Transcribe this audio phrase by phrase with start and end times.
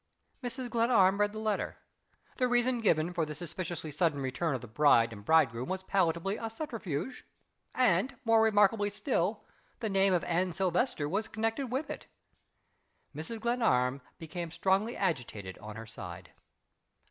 [0.43, 0.71] Mrs.
[0.71, 1.77] Glenarm read the letter.
[2.37, 6.37] The reason given for the suspiciously sudden return of the bride and bridegroom was palpably
[6.37, 7.23] a subterfuge
[7.75, 9.45] and, more remarkable still,
[9.79, 12.07] the name of Anne Silvester was connected with it.
[13.15, 13.41] Mrs.
[13.41, 16.31] Glenarm became strongly agitated on her side.